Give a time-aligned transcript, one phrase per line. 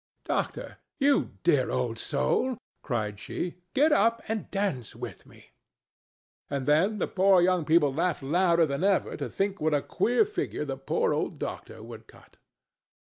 [0.25, 5.51] "Doctor, you dear old soul," cried she, "get up and dance with me;"
[6.49, 10.25] and then the four young people laughed louder than ever to think what a queer
[10.25, 12.37] figure the poor old doctor would cut.